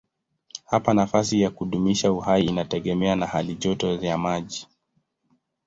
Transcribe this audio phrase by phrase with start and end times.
[0.65, 4.67] Hapa nafasi ya kudumisha uhai inategemea na halijoto ya maji.